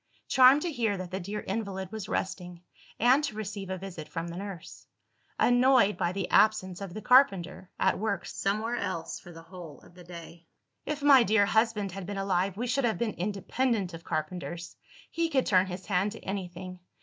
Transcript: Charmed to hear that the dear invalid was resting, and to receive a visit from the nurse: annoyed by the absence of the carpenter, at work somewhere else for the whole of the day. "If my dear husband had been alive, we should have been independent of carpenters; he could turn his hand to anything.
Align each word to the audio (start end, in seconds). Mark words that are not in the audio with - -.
Charmed 0.27 0.63
to 0.63 0.71
hear 0.71 0.97
that 0.97 1.11
the 1.11 1.19
dear 1.19 1.41
invalid 1.41 1.91
was 1.91 2.09
resting, 2.09 2.63
and 2.99 3.23
to 3.23 3.35
receive 3.35 3.69
a 3.69 3.77
visit 3.77 4.07
from 4.07 4.29
the 4.29 4.35
nurse: 4.35 4.87
annoyed 5.37 5.95
by 5.95 6.11
the 6.11 6.27
absence 6.31 6.81
of 6.81 6.95
the 6.95 7.03
carpenter, 7.03 7.69
at 7.79 7.99
work 7.99 8.25
somewhere 8.25 8.77
else 8.77 9.19
for 9.19 9.31
the 9.31 9.43
whole 9.43 9.79
of 9.81 9.93
the 9.93 10.03
day. 10.03 10.47
"If 10.87 11.03
my 11.03 11.21
dear 11.21 11.45
husband 11.45 11.91
had 11.91 12.07
been 12.07 12.17
alive, 12.17 12.57
we 12.57 12.65
should 12.65 12.83
have 12.83 12.97
been 12.97 13.13
independent 13.13 13.93
of 13.93 14.03
carpenters; 14.03 14.75
he 15.11 15.29
could 15.29 15.45
turn 15.45 15.67
his 15.67 15.85
hand 15.85 16.13
to 16.13 16.19
anything. 16.25 16.79